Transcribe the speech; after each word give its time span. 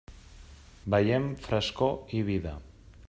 Veiem 0.93 1.27
frescor 1.49 1.95
i 2.21 2.23
vida. 2.31 2.59